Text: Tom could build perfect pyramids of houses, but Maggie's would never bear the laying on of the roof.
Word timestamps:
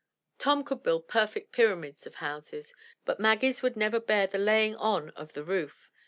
Tom 0.39 0.63
could 0.63 0.81
build 0.81 1.07
perfect 1.07 1.51
pyramids 1.51 2.07
of 2.07 2.15
houses, 2.15 2.73
but 3.05 3.19
Maggie's 3.19 3.61
would 3.61 3.77
never 3.77 3.99
bear 3.99 4.25
the 4.25 4.39
laying 4.39 4.75
on 4.77 5.11
of 5.11 5.33
the 5.33 5.43
roof. 5.43 5.91